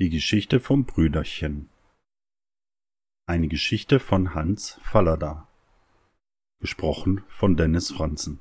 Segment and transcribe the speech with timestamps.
[0.00, 1.68] Die Geschichte vom Brüderchen
[3.26, 5.46] Eine Geschichte von Hans Fallada
[6.58, 8.38] Gesprochen von Dennis Franzen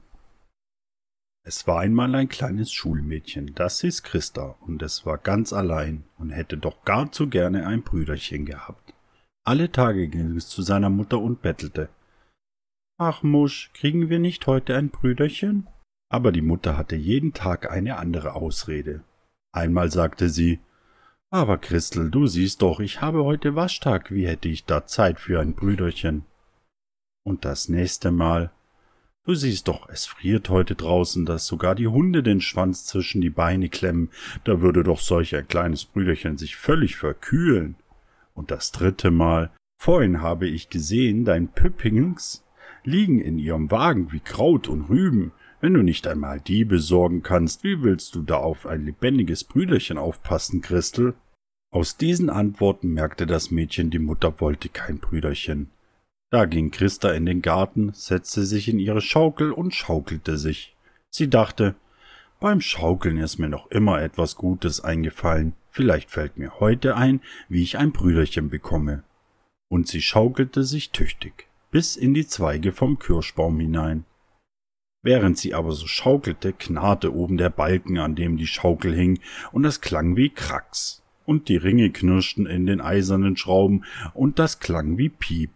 [1.46, 6.30] Es war einmal ein kleines Schulmädchen, das hieß Christa, und es war ganz allein und
[6.30, 8.94] hätte doch gar zu gerne ein Brüderchen gehabt.
[9.44, 11.90] Alle Tage ging es zu seiner Mutter und bettelte.
[12.98, 15.68] Ach Musch, kriegen wir nicht heute ein Brüderchen?
[16.10, 19.04] Aber die Mutter hatte jeden Tag eine andere Ausrede.
[19.52, 20.62] Einmal sagte sie,
[21.32, 25.40] aber Christel, du siehst doch, ich habe heute Waschtag, wie hätte ich da Zeit für
[25.40, 26.26] ein Brüderchen?
[27.24, 28.52] Und das nächste Mal,
[29.26, 33.30] du siehst doch, es friert heute draußen, dass sogar die Hunde den Schwanz zwischen die
[33.30, 34.10] Beine klemmen,
[34.44, 37.76] da würde doch solch ein kleines Brüderchen sich völlig verkühlen.
[38.34, 42.44] Und das dritte Mal, vorhin habe ich gesehen, dein Püppings
[42.84, 47.64] liegen in ihrem Wagen wie Kraut und Rüben, wenn du nicht einmal die besorgen kannst,
[47.64, 51.16] wie willst du da auf ein lebendiges Brüderchen aufpassen, Christel?
[51.72, 55.70] Aus diesen Antworten merkte das Mädchen, die Mutter wollte kein Brüderchen.
[56.32, 60.76] Da ging Christa in den Garten, setzte sich in ihre Schaukel und schaukelte sich.
[61.12, 61.76] Sie dachte,
[62.40, 67.62] beim Schaukeln ist mir noch immer etwas Gutes eingefallen, vielleicht fällt mir heute ein, wie
[67.62, 69.04] ich ein Brüderchen bekomme.
[69.70, 74.06] Und sie schaukelte sich tüchtig, bis in die Zweige vom Kirschbaum hinein.
[75.04, 79.20] Während sie aber so schaukelte, knarrte oben der Balken, an dem die Schaukel hing,
[79.52, 80.99] und es klang wie Krax,
[81.30, 83.86] und die Ringe knirschten in den eisernen Schrauben,
[84.16, 85.52] und das klang wie Piep.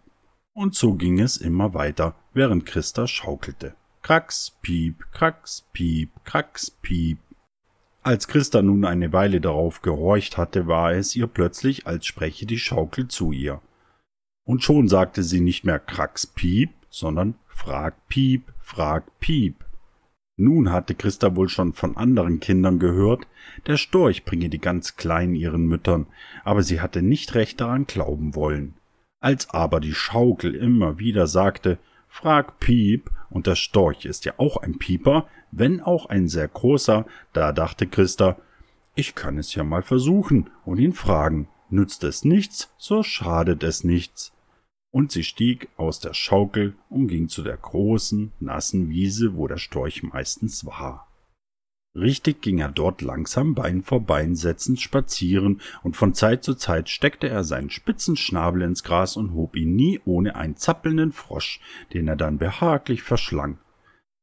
[0.52, 3.74] Und so ging es immer weiter, während Christa schaukelte.
[4.00, 7.18] Krax, Piep, Krax, Piep, Krax, Piep.
[8.04, 12.60] Als Christa nun eine Weile darauf gehorcht hatte, war es ihr plötzlich, als spreche die
[12.60, 13.60] Schaukel zu ihr.
[14.44, 19.63] Und schon sagte sie nicht mehr Krax, Piep, sondern Frag Piep, frag Piep.
[20.36, 23.26] Nun hatte Christa wohl schon von anderen Kindern gehört,
[23.66, 26.06] der Storch bringe die ganz Kleinen ihren Müttern,
[26.42, 28.74] aber sie hatte nicht recht daran glauben wollen.
[29.20, 34.56] Als aber die Schaukel immer wieder sagte, Frag Piep, und der Storch ist ja auch
[34.56, 38.36] ein Pieper, wenn auch ein sehr großer, da dachte Christa,
[38.96, 41.48] ich kann es ja mal versuchen und ihn fragen.
[41.70, 44.33] Nützt es nichts, so schadet es nichts
[44.94, 49.56] und sie stieg aus der Schaukel und ging zu der großen, nassen Wiese, wo der
[49.56, 51.08] Storch meistens war.
[51.96, 56.88] Richtig ging er dort langsam Bein vor Bein setzend spazieren, und von Zeit zu Zeit
[56.88, 61.60] steckte er seinen spitzen Schnabel ins Gras und hob ihn nie ohne einen zappelnden Frosch,
[61.92, 63.58] den er dann behaglich verschlang.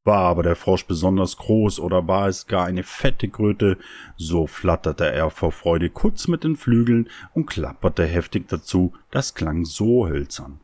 [0.04, 3.78] War aber der Frosch besonders groß oder war es gar eine fette Kröte,
[4.18, 9.64] so flatterte er vor Freude kurz mit den Flügeln und klapperte heftig dazu, das klang
[9.64, 10.60] so hölzern.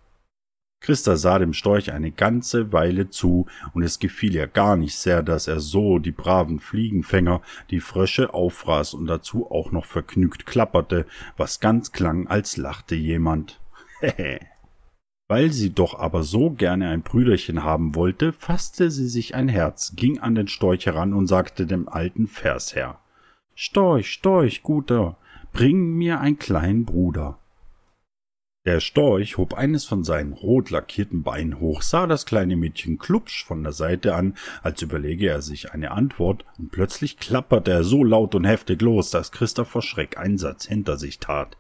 [0.80, 5.24] Christa sah dem Storch eine ganze Weile zu, und es gefiel ihr gar nicht sehr,
[5.24, 11.06] dass er so die braven Fliegenfänger, die Frösche auffraß und dazu auch noch vergnügt klapperte,
[11.36, 13.60] was ganz klang, als lachte jemand.
[15.30, 19.94] Weil sie doch aber so gerne ein Brüderchen haben wollte, fasste sie sich ein Herz,
[19.96, 23.00] ging an den Storch heran und sagte dem alten Versherr
[23.54, 25.18] Storch, Storch, guter,
[25.52, 27.40] bring mir einen kleinen Bruder.
[28.68, 33.46] Der Storch hob eines von seinen rot lackierten Beinen hoch, sah das kleine Mädchen klupsch
[33.46, 38.04] von der Seite an, als überlege er sich eine Antwort, und plötzlich klapperte er so
[38.04, 41.58] laut und heftig los, dass Christa vor Schreck einen Satz hinter sich tat.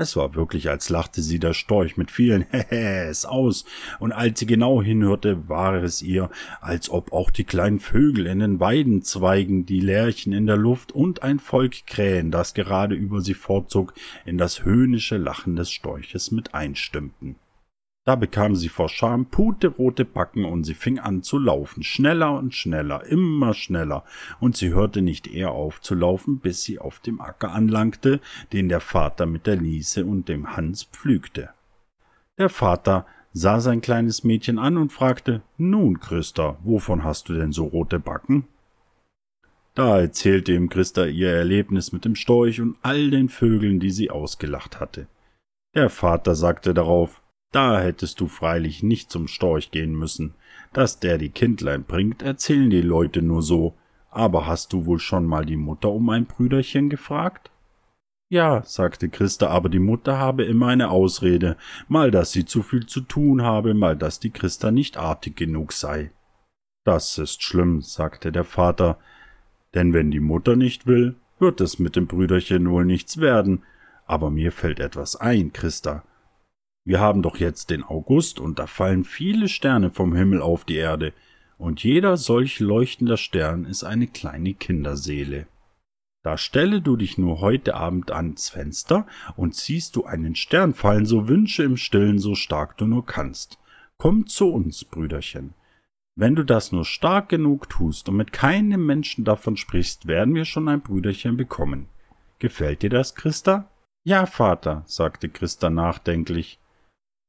[0.00, 3.66] Es war wirklich, als lachte sie der Storch mit vielen Hähäs aus,
[3.98, 6.30] und als sie genau hinhörte, war es ihr,
[6.62, 11.22] als ob auch die kleinen Vögel in den Weidenzweigen, die Lerchen in der Luft und
[11.22, 13.92] ein Volk Krähen, das gerade über sie fortzog,
[14.24, 17.36] in das höhnische Lachen des Storches mit einstimmten.
[18.10, 22.52] Da bekam sie vor Scham puterote Backen und sie fing an zu laufen, schneller und
[22.56, 24.02] schneller, immer schneller,
[24.40, 28.18] und sie hörte nicht eher auf zu laufen, bis sie auf dem Acker anlangte,
[28.52, 31.50] den der Vater mit der Liese und dem Hans pflügte.
[32.36, 37.52] Der Vater sah sein kleines Mädchen an und fragte, Nun, Christa, wovon hast du denn
[37.52, 38.48] so rote Backen?
[39.76, 44.10] Da erzählte ihm Christa ihr Erlebnis mit dem Storch und all den Vögeln, die sie
[44.10, 45.06] ausgelacht hatte.
[45.76, 50.34] Der Vater sagte darauf, da hättest du freilich nicht zum Storch gehen müssen.
[50.72, 53.74] Dass der die Kindlein bringt, erzählen die Leute nur so.
[54.10, 57.50] Aber hast du wohl schon mal die Mutter um ein Brüderchen gefragt?
[58.28, 61.56] Ja, sagte Christa, aber die Mutter habe immer eine Ausrede,
[61.88, 65.72] mal dass sie zu viel zu tun habe, mal dass die Christa nicht artig genug
[65.72, 66.12] sei.
[66.84, 68.98] Das ist schlimm, sagte der Vater,
[69.74, 73.64] denn wenn die Mutter nicht will, wird es mit dem Brüderchen wohl nichts werden.
[74.06, 76.04] Aber mir fällt etwas ein, Christa.
[76.84, 80.76] Wir haben doch jetzt den August und da fallen viele Sterne vom Himmel auf die
[80.76, 81.12] Erde,
[81.58, 85.46] und jeder solch leuchtender Stern ist eine kleine Kinderseele.
[86.22, 89.06] Da stelle du dich nur heute Abend ans Fenster
[89.36, 93.58] und siehst du einen Stern fallen, so wünsche im Stillen so stark du nur kannst.
[93.98, 95.54] Komm zu uns, Brüderchen.
[96.16, 100.44] Wenn du das nur stark genug tust und mit keinem Menschen davon sprichst, werden wir
[100.44, 101.88] schon ein Brüderchen bekommen.
[102.38, 103.70] Gefällt dir das, Christa?
[104.04, 106.58] Ja, Vater, sagte Christa nachdenklich.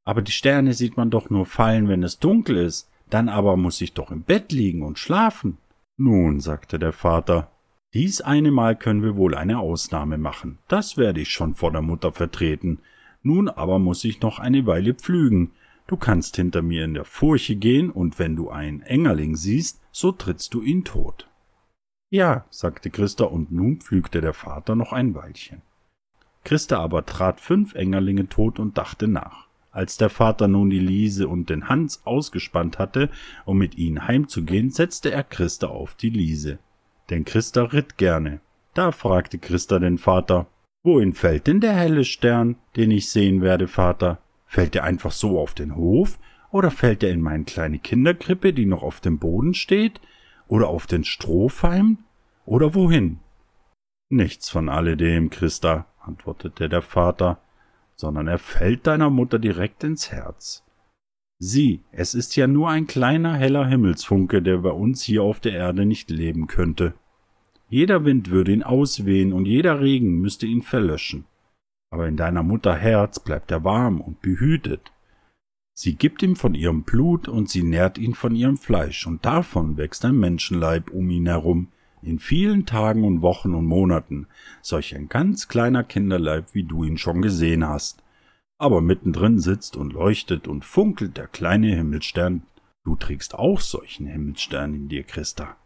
[0.04, 2.88] Aber die Sterne sieht man doch nur fallen, wenn es dunkel ist.
[3.10, 5.58] Dann aber muss ich doch im Bett liegen und schlafen.
[5.96, 7.50] Nun, sagte der Vater,
[7.94, 10.58] dies eine Mal können wir wohl eine Ausnahme machen.
[10.66, 12.78] Das werde ich schon vor der Mutter vertreten.
[13.22, 15.50] Nun aber muss ich noch eine Weile pflügen.
[15.86, 20.10] Du kannst hinter mir in der Furche gehen, und wenn du einen Engerling siehst, so
[20.10, 21.28] trittst du ihn tot.
[22.08, 25.60] Ja, sagte Christa, und nun pflügte der Vater noch ein Weilchen.
[26.44, 29.48] Christa aber trat fünf Engerlinge tot und dachte nach.
[29.72, 33.10] Als der Vater nun die Liese und den Hans ausgespannt hatte,
[33.44, 36.58] um mit ihnen heimzugehen, setzte er Christa auf die Liese
[37.12, 38.40] denn Christa ritt gerne.
[38.74, 40.46] Da fragte Christa den Vater,
[40.82, 44.18] Wohin fällt denn der helle Stern, den ich sehen werde, Vater?
[44.46, 46.18] Fällt er einfach so auf den Hof?
[46.50, 50.00] Oder fällt er in meine kleine Kinderkrippe, die noch auf dem Boden steht?
[50.48, 51.98] Oder auf den Strohfalm?
[52.46, 53.20] Oder wohin?
[54.08, 57.38] Nichts von alledem, Christa, antwortete der Vater,
[58.02, 60.64] sondern er fällt deiner Mutter direkt ins Herz.
[61.38, 65.52] Sieh, es ist ja nur ein kleiner heller Himmelsfunke, der bei uns hier auf der
[65.52, 66.94] Erde nicht leben könnte.
[67.68, 71.26] Jeder Wind würde ihn auswehen und jeder Regen müsste ihn verlöschen.
[71.92, 74.90] Aber in deiner Mutter Herz bleibt er warm und behütet.
[75.72, 79.76] Sie gibt ihm von ihrem Blut und sie nährt ihn von ihrem Fleisch, und davon
[79.76, 81.68] wächst ein Menschenleib um ihn herum,
[82.02, 84.26] in vielen Tagen und Wochen und Monaten,
[84.60, 88.02] solch ein ganz kleiner Kinderleib, wie du ihn schon gesehen hast.
[88.58, 92.42] Aber mittendrin sitzt und leuchtet und funkelt der kleine Himmelstern.
[92.84, 95.56] Du trägst auch solchen Himmelstern in dir, Christa.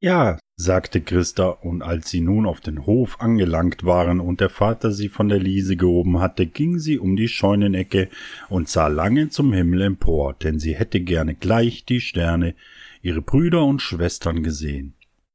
[0.00, 4.92] Ja, sagte Christa, und als sie nun auf den Hof angelangt waren und der Vater
[4.92, 8.10] sie von der Liese gehoben hatte, ging sie um die Scheunenecke
[8.50, 12.54] und sah lange zum Himmel empor, denn sie hätte gerne gleich die Sterne,
[13.00, 14.94] ihre Brüder und Schwestern gesehen.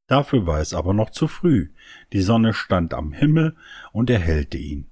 [0.09, 1.69] Dafür war es aber noch zu früh,
[2.13, 3.55] die Sonne stand am Himmel
[3.93, 4.89] und erhellte ihn.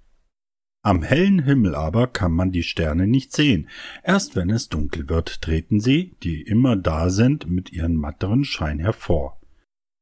[0.83, 3.67] Am hellen Himmel aber kann man die Sterne nicht sehen.
[4.03, 8.77] Erst wenn es dunkel wird, treten sie, die immer da sind, mit ihrem matteren Schein
[8.77, 9.41] hervor.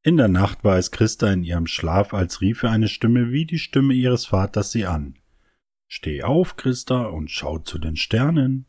[0.04, 3.58] In der Nacht war es Christa in ihrem Schlaf, als riefe eine Stimme wie die
[3.58, 5.16] Stimme ihres Vaters sie an.
[5.88, 8.66] Steh auf, Christa, und schau zu den Sternen.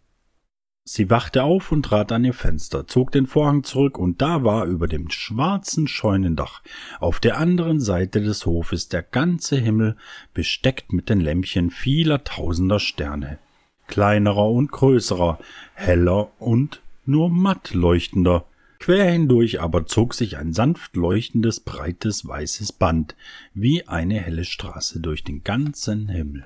[0.88, 4.66] Sie wachte auf und trat an ihr Fenster, zog den Vorhang zurück, und da war
[4.66, 6.62] über dem schwarzen Scheunendach
[7.00, 9.96] auf der anderen Seite des Hofes der ganze Himmel
[10.32, 13.40] besteckt mit den Lämpchen vieler tausender Sterne,
[13.88, 15.40] kleinerer und größerer,
[15.74, 18.46] heller und nur matt leuchtender,
[18.78, 23.16] Quer hindurch aber zog sich ein sanft leuchtendes, breites, weißes Band
[23.54, 26.44] wie eine helle Straße durch den ganzen Himmel.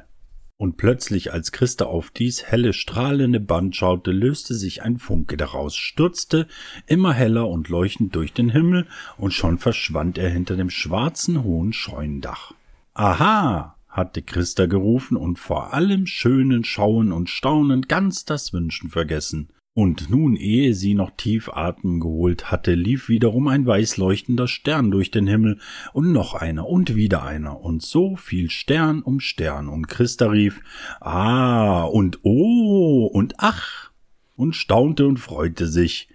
[0.60, 5.74] Und plötzlich, als Christa auf dies helle, strahlende Band schaute, löste sich ein Funke daraus,
[5.74, 6.46] stürzte
[6.86, 8.86] immer heller und leuchtend durch den Himmel,
[9.16, 12.52] und schon verschwand er hinter dem schwarzen, hohen Scheunendach.
[12.92, 13.78] Aha!
[13.88, 19.48] hatte Christa gerufen und vor allem schönen Schauen und Staunen ganz das Wünschen vergessen.
[19.72, 25.12] Und nun, ehe sie noch tief Atem geholt hatte, lief wiederum ein weißleuchtender Stern durch
[25.12, 25.60] den Himmel
[25.92, 30.60] und noch einer und wieder einer und so fiel Stern um Stern und Christa rief
[31.00, 33.92] Ah und oh und ach
[34.36, 36.08] und staunte und freute sich.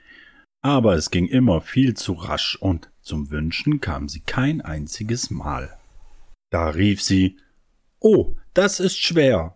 [0.62, 5.78] Aber es ging immer viel zu rasch und zum Wünschen kam sie kein einziges Mal.
[6.50, 7.38] Da rief sie
[8.02, 9.56] Oh, das ist schwer.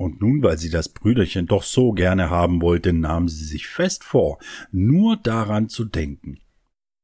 [0.00, 4.02] Und nun, weil sie das Brüderchen doch so gerne haben wollte, nahm sie sich fest
[4.02, 4.38] vor,
[4.72, 6.38] nur daran zu denken.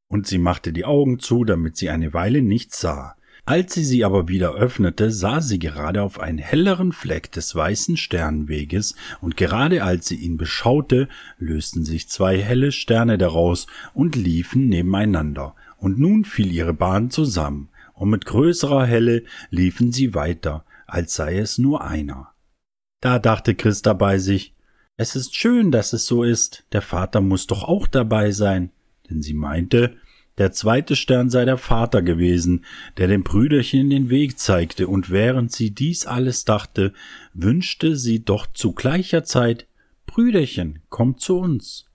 [0.08, 3.16] Und sie machte die Augen zu, damit sie eine Weile nichts sah.
[3.44, 7.98] Als sie sie aber wieder öffnete, sah sie gerade auf einen helleren Fleck des weißen
[7.98, 14.68] Sternweges, und gerade als sie ihn beschaute, lösten sich zwei helle Sterne daraus und liefen
[14.68, 21.14] nebeneinander, und nun fiel ihre Bahn zusammen, und mit größerer Helle liefen sie weiter, als
[21.14, 22.32] sei es nur einer.
[23.00, 24.54] Da dachte Christa bei sich,
[24.96, 28.70] es ist schön, dass es so ist, der Vater muss doch auch dabei sein,
[29.10, 29.96] denn sie meinte,
[30.38, 32.64] der zweite Stern sei der Vater gewesen,
[32.96, 36.92] der dem Brüderchen den Weg zeigte, und während sie dies alles dachte,
[37.32, 39.66] wünschte sie doch zu gleicher Zeit
[40.06, 41.86] Brüderchen, komm zu uns.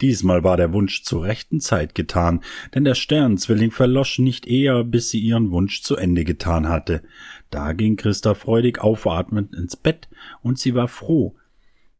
[0.00, 2.40] Diesmal war der Wunsch zur rechten Zeit getan,
[2.74, 7.02] denn der Sternzwilling verlosch nicht eher, bis sie ihren Wunsch zu Ende getan hatte.
[7.50, 10.08] Da ging Christa freudig aufatmend ins Bett,
[10.42, 11.36] und sie war froh,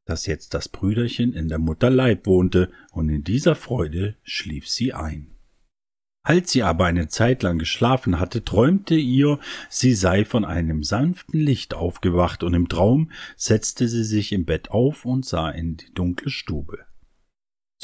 [0.04, 4.92] dass jetzt das Brüderchen in der Mutter Leib wohnte, und in dieser Freude schlief sie
[4.92, 5.30] ein.
[6.26, 11.38] Als sie aber eine Zeit lang geschlafen hatte, träumte ihr, sie sei von einem sanften
[11.38, 15.92] Licht aufgewacht, und im Traum setzte sie sich im Bett auf und sah in die
[15.94, 16.86] dunkle Stube.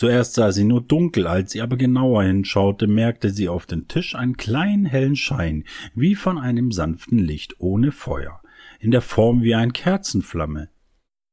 [0.01, 4.15] Zuerst sah sie nur dunkel, als sie aber genauer hinschaute, merkte sie auf dem Tisch
[4.15, 5.65] einen kleinen hellen Schein,
[5.95, 8.41] wie von einem sanften Licht ohne Feuer,
[8.79, 10.71] in der Form wie ein Kerzenflamme.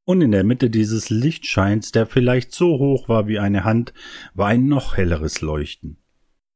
[0.04, 3.94] Und in der Mitte dieses Lichtscheins, der vielleicht so hoch war wie eine Hand,
[4.34, 6.00] war ein noch helleres Leuchten.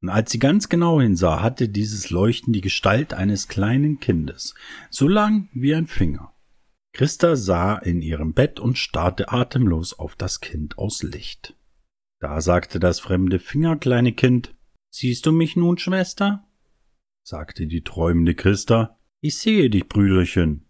[0.01, 4.53] Und als sie ganz genau hinsah, hatte dieses Leuchten die Gestalt eines kleinen Kindes,
[4.89, 6.33] so lang wie ein Finger.
[6.91, 11.55] Christa sah in ihrem Bett und starrte atemlos auf das Kind aus Licht.
[12.21, 14.53] Da sagte das fremde fingerkleine Kind
[14.91, 16.45] Siehst du mich nun, Schwester?
[17.23, 18.99] sagte die träumende Christa.
[19.21, 20.65] Ich sehe dich, Brüderchen,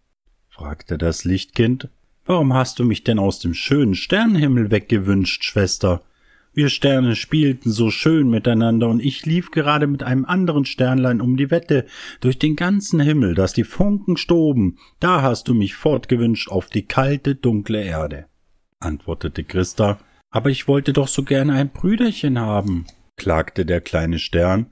[0.48, 1.90] fragte das Lichtkind.
[2.24, 6.04] Warum hast du mich denn aus dem schönen Sternenhimmel weggewünscht, Schwester?
[6.54, 11.36] Wir Sterne spielten so schön miteinander, und ich lief gerade mit einem anderen Sternlein um
[11.36, 11.86] die Wette
[12.22, 14.78] durch den ganzen Himmel, dass die Funken stoben.
[15.00, 18.28] Da hast du mich fortgewünscht auf die kalte, dunkle Erde,
[18.80, 20.00] antwortete Christa.
[20.32, 22.86] Aber ich wollte doch so gerne ein Brüderchen haben,
[23.18, 24.68] klagte der kleine Stern.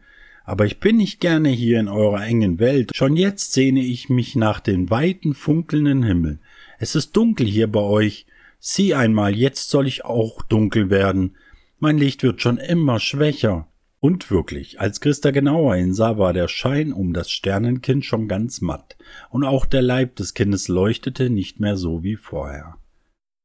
[0.46, 2.92] Aber ich bin nicht gerne hier in eurer engen Welt.
[2.96, 6.40] Schon jetzt sehne ich mich nach dem weiten, funkelnden Himmel.
[6.80, 8.26] Es ist dunkel hier bei euch.
[8.60, 11.36] Sieh einmal, jetzt soll ich auch dunkel werden.
[11.78, 13.68] Mein Licht wird schon immer schwächer.
[14.00, 18.98] Und wirklich, als Christa genauer hinsah, war der Schein um das Sternenkind schon ganz matt,
[19.30, 22.79] und auch der Leib des Kindes leuchtete nicht mehr so wie vorher.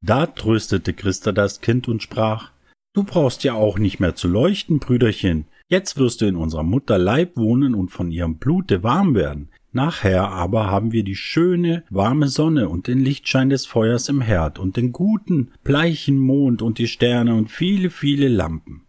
[0.07, 2.51] Da tröstete Christa das Kind und sprach
[2.93, 5.47] Du brauchst ja auch nicht mehr zu leuchten, Brüderchen.
[5.69, 9.49] Jetzt wirst du in unserer Mutter Leib wohnen und von ihrem Blute warm werden.
[9.73, 14.59] Nachher aber haben wir die schöne, warme Sonne und den Lichtschein des Feuers im Herd
[14.59, 18.83] und den guten, bleichen Mond und die Sterne und viele, viele Lampen.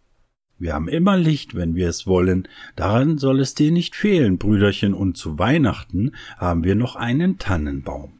[0.58, 2.46] Wir haben immer Licht, wenn wir es wollen,
[2.76, 8.15] daran soll es dir nicht fehlen, Brüderchen, und zu Weihnachten haben wir noch einen Tannenbaum.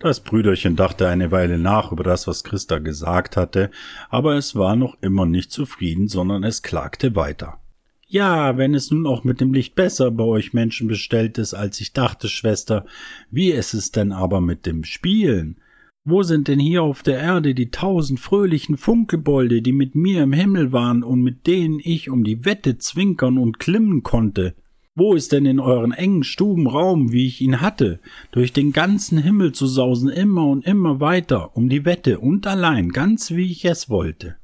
[0.00, 3.70] Das Brüderchen dachte eine Weile nach über das, was Christa gesagt hatte,
[4.10, 7.58] aber es war noch immer nicht zufrieden, sondern es klagte weiter.
[8.06, 11.80] Ja, wenn es nun auch mit dem Licht besser bei euch Menschen bestellt ist, als
[11.80, 12.86] ich dachte, Schwester,
[13.30, 15.60] wie ist es denn aber mit dem Spielen?
[16.04, 20.32] Wo sind denn hier auf der Erde die tausend fröhlichen Funkelbolde, die mit mir im
[20.32, 24.54] Himmel waren und mit denen ich um die Wette zwinkern und klimmen konnte?
[24.98, 28.00] Wo ist denn in euren engen Stuben Raum, wie ich ihn hatte,
[28.32, 32.88] durch den ganzen Himmel zu sausen, immer und immer weiter, um die Wette und allein,
[32.88, 34.38] ganz wie ich es wollte?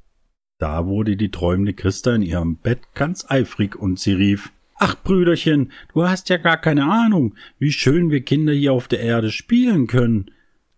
[0.57, 5.73] Da wurde die träumende Christa in ihrem Bett ganz eifrig und sie rief Ach, Brüderchen,
[5.93, 9.87] du hast ja gar keine Ahnung, wie schön wir Kinder hier auf der Erde spielen
[9.87, 10.31] können.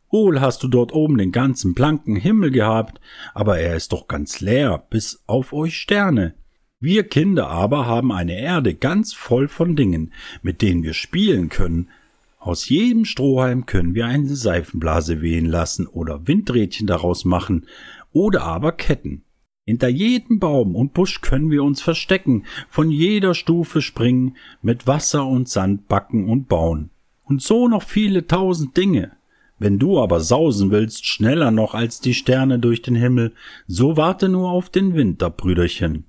[0.09, 2.99] Wohl hast du dort oben den ganzen blanken Himmel gehabt,
[3.35, 6.33] aber er ist doch ganz leer, bis auf euch Sterne.
[6.79, 11.89] Wir Kinder aber haben eine Erde ganz voll von Dingen, mit denen wir spielen können.
[12.37, 17.65] Aus jedem Strohhalm können wir eine Seifenblase wehen lassen oder Windrädchen daraus machen
[18.13, 19.23] oder aber Ketten.
[19.65, 25.25] Hinter jedem Baum und Busch können wir uns verstecken, von jeder Stufe springen, mit Wasser
[25.25, 26.91] und Sand backen und bauen.
[27.23, 29.13] Und so noch viele tausend Dinge.
[29.57, 33.33] Wenn du aber sausen willst, schneller noch als die Sterne durch den Himmel,
[33.65, 36.05] so warte nur auf den Winter, Brüderchen.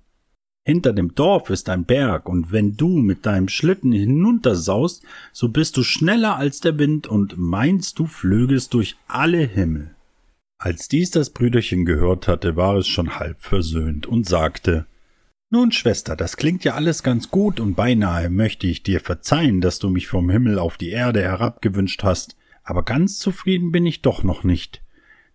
[0.68, 5.78] Hinter dem Dorf ist ein Berg, und wenn du mit deinem Schlitten hinuntersaust, so bist
[5.78, 9.94] du schneller als der Wind und meinst du flögest durch alle Himmel.
[10.58, 14.84] Als dies das Brüderchen gehört hatte, war es schon halb versöhnt und sagte
[15.48, 19.78] Nun, Schwester, das klingt ja alles ganz gut, und beinahe möchte ich dir verzeihen, dass
[19.78, 24.22] du mich vom Himmel auf die Erde herabgewünscht hast, aber ganz zufrieden bin ich doch
[24.22, 24.82] noch nicht.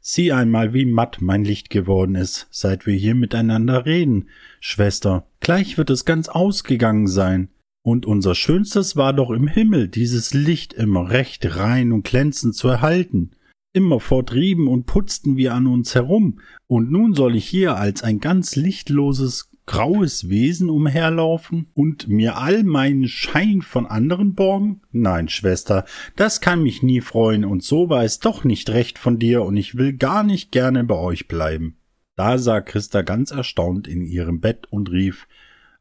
[0.06, 4.28] Sieh einmal, wie matt mein Licht geworden ist, seit wir hier miteinander reden,
[4.60, 5.26] Schwester.
[5.40, 7.48] Gleich wird es ganz ausgegangen sein.
[7.86, 12.68] Und unser Schönstes war doch im Himmel, dieses Licht immer recht rein und glänzend zu
[12.68, 13.32] erhalten.
[13.72, 18.20] Immerfort rieben und putzten wir an uns herum, und nun soll ich hier als ein
[18.20, 24.82] ganz lichtloses, graues Wesen umherlaufen und mir all meinen Schein von anderen borgen?
[24.92, 29.20] Nein, Schwester, das kann mich nie freuen, und so war es doch nicht recht von
[29.20, 31.78] dir, und ich will gar nicht gerne bei euch bleiben.
[32.16, 35.28] Da sah Christa ganz erstaunt in ihrem Bett und rief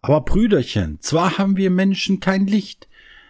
[0.00, 2.88] Aber Brüderchen, zwar haben wir Menschen kein Licht,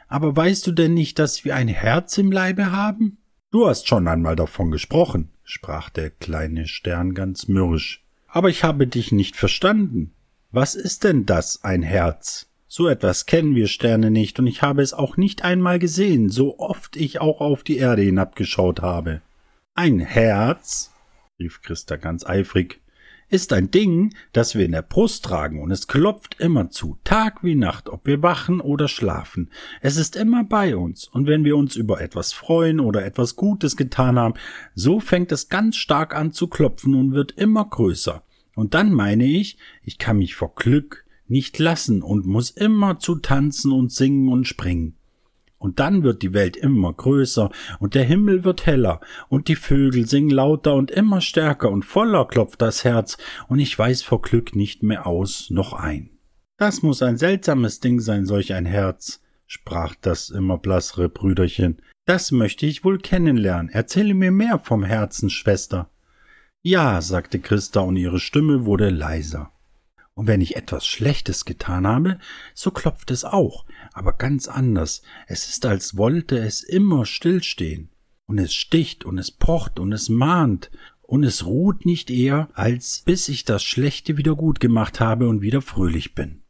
[0.08, 3.16] aber weißt du denn nicht, dass wir ein Herz im Leibe haben?
[3.50, 8.04] Du hast schon einmal davon gesprochen, sprach der kleine Stern ganz mürrisch.
[8.28, 10.12] Aber ich habe dich nicht verstanden.
[10.54, 12.46] Was ist denn das, ein Herz?
[12.68, 16.58] So etwas kennen wir Sterne nicht, und ich habe es auch nicht einmal gesehen, so
[16.58, 19.22] oft ich auch auf die Erde hinabgeschaut habe.
[19.74, 20.92] Ein Herz?
[21.38, 22.82] rief Christa ganz eifrig.
[23.30, 27.42] ist ein Ding, das wir in der Brust tragen und es klopft immer zu, Tag
[27.42, 29.50] wie Nacht, ob wir wachen oder schlafen.
[29.80, 33.74] Es ist immer bei uns und wenn wir uns über etwas freuen oder etwas Gutes
[33.74, 34.34] getan haben,
[34.74, 38.22] so fängt es ganz stark an zu klopfen und wird immer größer.
[38.54, 43.16] Und dann meine ich, ich kann mich vor Glück nicht lassen und muss immer zu
[43.16, 44.96] tanzen und singen und springen.
[45.62, 50.08] Und dann wird die Welt immer größer und der Himmel wird heller und die Vögel
[50.08, 53.16] singen lauter und immer stärker und voller klopft das Herz
[53.46, 56.10] und ich weiß vor Glück nicht mehr aus noch ein.
[56.58, 61.80] Das muss ein seltsames Ding sein, solch ein Herz, sprach das immer blassere Brüderchen.
[62.06, 63.68] Das möchte ich wohl kennenlernen.
[63.68, 65.91] Erzähle mir mehr vom Herzen, Schwester.
[66.64, 69.50] Ja, sagte Christa und ihre Stimme wurde leiser.
[70.14, 72.18] Und wenn ich etwas Schlechtes getan habe,
[72.54, 75.02] so klopft es auch, aber ganz anders.
[75.26, 77.90] Es ist, als wollte es immer stillstehen.
[78.26, 80.70] Und es sticht und es pocht und es mahnt.
[81.00, 85.42] Und es ruht nicht eher, als bis ich das Schlechte wieder gut gemacht habe und
[85.42, 86.42] wieder fröhlich bin.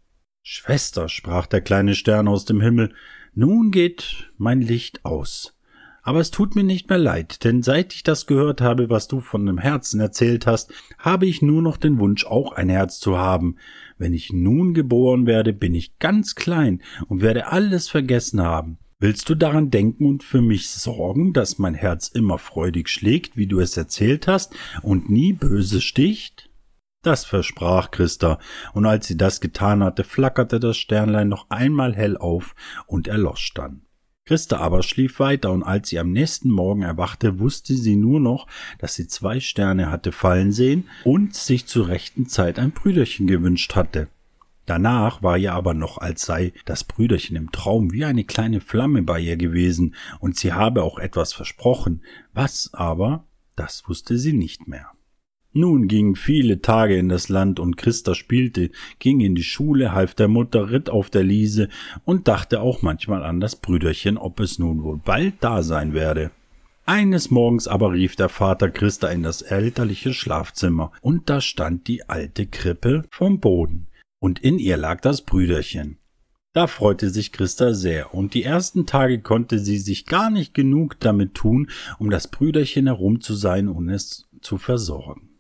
[0.42, 2.94] Schwester, sprach der kleine Stern aus dem Himmel,
[3.32, 5.58] nun geht mein Licht aus.
[6.04, 9.20] Aber es tut mir nicht mehr leid, denn seit ich das gehört habe, was du
[9.20, 13.18] von dem Herzen erzählt hast, habe ich nur noch den Wunsch, auch ein Herz zu
[13.18, 13.56] haben.
[13.98, 18.78] Wenn ich nun geboren werde, bin ich ganz klein und werde alles vergessen haben.
[18.98, 23.46] Willst du daran denken und für mich sorgen, dass mein Herz immer freudig schlägt, wie
[23.46, 26.50] du es erzählt hast, und nie böse sticht?
[27.02, 28.38] Das versprach Christa,
[28.74, 32.54] und als sie das getan hatte, flackerte das Sternlein noch einmal hell auf
[32.86, 33.82] und erlosch dann.
[34.32, 38.46] Christa aber schlief weiter, und als sie am nächsten Morgen erwachte, wusste sie nur noch,
[38.78, 43.74] dass sie zwei Sterne hatte fallen sehen und sich zur rechten Zeit ein Brüderchen gewünscht
[43.74, 44.08] hatte.
[44.64, 49.02] Danach war ihr aber noch, als sei das Brüderchen im Traum wie eine kleine Flamme
[49.02, 52.00] bei ihr gewesen, und sie habe auch etwas versprochen,
[52.32, 53.24] was aber,
[53.54, 54.91] das wusste sie nicht mehr.
[55.54, 60.14] Nun gingen viele Tage in das Land und Christa spielte, ging in die Schule, half
[60.14, 61.68] der Mutter, ritt auf der Liese
[62.04, 66.30] und dachte auch manchmal an das Brüderchen, ob es nun wohl bald da sein werde.
[66.86, 72.08] Eines Morgens aber rief der Vater Christa in das elterliche Schlafzimmer, und da stand die
[72.08, 73.86] alte Krippe vom Boden,
[74.20, 75.98] und in ihr lag das Brüderchen.
[76.54, 80.98] Da freute sich Christa sehr, und die ersten Tage konnte sie sich gar nicht genug
[80.98, 85.31] damit tun, um das Brüderchen herum zu sein und es zu versorgen.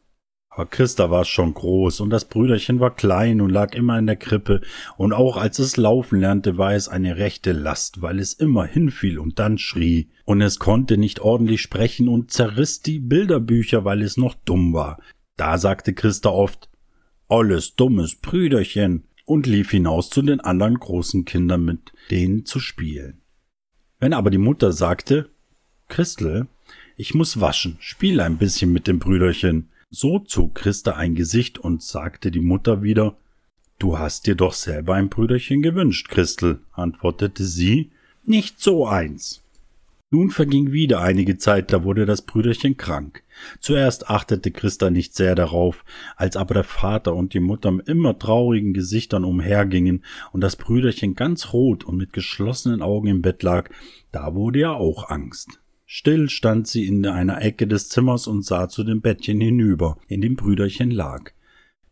[0.54, 4.16] Aber Christa war schon groß und das Brüderchen war klein und lag immer in der
[4.16, 4.60] Krippe,
[4.98, 9.18] und auch als es laufen lernte, war es eine rechte Last, weil es immer hinfiel
[9.18, 14.18] und dann schrie, und es konnte nicht ordentlich sprechen und zerriss die Bilderbücher, weil es
[14.18, 15.00] noch dumm war.
[15.38, 16.68] Da sagte Christa oft
[17.28, 23.22] Olles dummes Brüderchen und lief hinaus zu den anderen großen Kindern mit denen zu spielen.
[24.00, 25.30] Wenn aber die Mutter sagte
[25.88, 26.46] Christel,
[26.98, 31.82] ich muss waschen, spiel ein bisschen mit dem Brüderchen, so zog Christa ein Gesicht und
[31.82, 33.16] sagte die Mutter wieder
[33.78, 37.90] Du hast dir doch selber ein Brüderchen gewünscht, Christel, antwortete sie,
[38.24, 39.42] nicht so eins.
[40.10, 43.22] Nun verging wieder einige Zeit, da wurde das Brüderchen krank.
[43.60, 45.84] Zuerst achtete Christa nicht sehr darauf,
[46.16, 51.14] als aber der Vater und die Mutter mit immer traurigen Gesichtern umhergingen und das Brüderchen
[51.14, 53.68] ganz rot und mit geschlossenen Augen im Bett lag,
[54.10, 55.61] da wurde ihr auch Angst.
[55.94, 60.22] Still stand sie in einer Ecke des Zimmers und sah zu dem Bettchen hinüber, in
[60.22, 61.32] dem Brüderchen lag.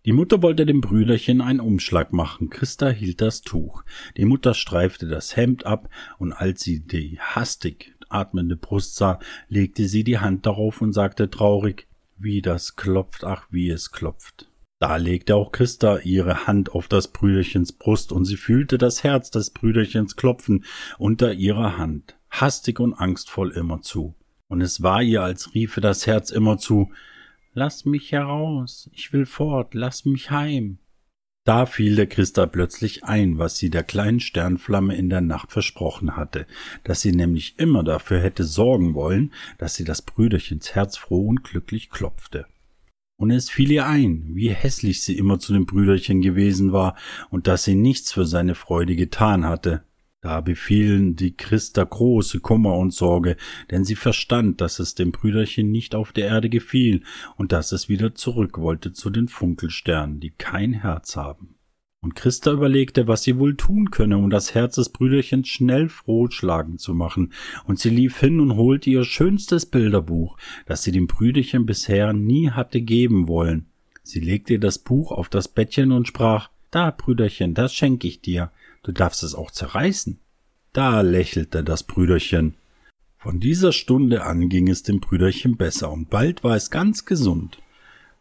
[0.06, 2.48] Die Mutter wollte dem Brüderchen einen Umschlag machen.
[2.48, 3.84] Christa hielt das Tuch.
[4.16, 9.86] Die Mutter streifte das Hemd ab, und als sie die hastig atmende Brust sah, legte
[9.86, 11.86] sie die Hand darauf und sagte traurig,
[12.16, 14.50] wie das klopft, ach, wie es klopft.
[14.78, 19.30] Da legte auch Christa ihre Hand auf das Brüderchens Brust, und sie fühlte das Herz
[19.30, 20.64] des Brüderchens klopfen
[20.96, 24.14] unter ihrer Hand hastig und angstvoll immerzu.
[24.48, 26.90] Und es war ihr, als riefe das Herz immerzu
[27.52, 30.78] Lass mich heraus, ich will fort, lass mich heim.
[31.44, 36.16] Da fiel der Christa plötzlich ein, was sie der kleinen Sternflamme in der Nacht versprochen
[36.16, 36.46] hatte,
[36.84, 41.42] dass sie nämlich immer dafür hätte sorgen wollen, dass sie das Brüderchens Herz froh und
[41.42, 42.46] glücklich klopfte.
[43.16, 46.96] Und es fiel ihr ein, wie hässlich sie immer zu dem Brüderchen gewesen war
[47.30, 49.82] und dass sie nichts für seine Freude getan hatte.
[50.22, 53.36] Da befielen die Christa große Kummer und Sorge,
[53.70, 57.04] denn sie verstand, dass es dem Brüderchen nicht auf der Erde gefiel
[57.36, 61.54] und dass es wieder zurück wollte zu den Funkelsternen, die kein Herz haben.
[62.02, 66.28] Und Christa überlegte, was sie wohl tun könne, um das Herz des Brüderchens schnell froh
[66.30, 67.32] schlagen zu machen,
[67.64, 72.50] und sie lief hin und holte ihr schönstes Bilderbuch, das sie dem Brüderchen bisher nie
[72.50, 73.66] hatte geben wollen.
[74.02, 78.50] Sie legte das Buch auf das Bettchen und sprach Da, Brüderchen, das schenk ich dir.
[78.82, 80.18] Du darfst es auch zerreißen.
[80.72, 82.54] Da lächelte das Brüderchen.
[83.18, 87.58] Von dieser Stunde an ging es dem Brüderchen besser, und bald war es ganz gesund.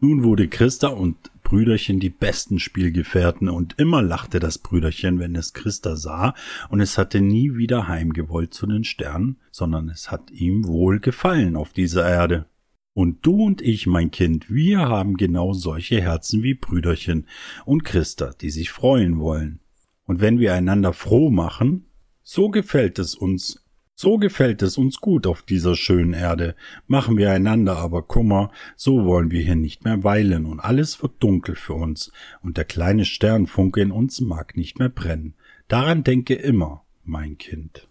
[0.02, 5.54] Nun wurde Christa und Brüderchen die besten Spielgefährten und immer lachte das Brüderchen, wenn es
[5.54, 6.34] Christa sah,
[6.70, 11.56] und es hatte nie wieder heimgewollt zu den Sternen, sondern es hat ihm wohl gefallen
[11.56, 12.46] auf dieser Erde.
[12.94, 17.26] Und du und ich, mein Kind, wir haben genau solche Herzen wie Brüderchen
[17.66, 19.60] und Christa, die sich freuen wollen.
[20.10, 21.86] Und wenn wir einander froh machen,
[22.24, 26.56] so gefällt es uns so gefällt es uns gut auf dieser schönen Erde,
[26.88, 31.22] machen wir einander aber Kummer, so wollen wir hier nicht mehr weilen, und alles wird
[31.22, 35.36] dunkel für uns, und der kleine Sternfunke in uns mag nicht mehr brennen.
[35.68, 37.89] Daran denke immer, mein Kind.